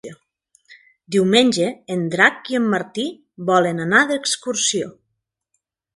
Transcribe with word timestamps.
Diumenge 1.15 1.67
en 1.95 2.01
Drac 2.15 2.51
i 2.55 2.59
en 2.61 2.65
Martí 2.71 3.07
volen 3.53 3.85
anar 3.85 4.01
d'excursió. 4.13 4.93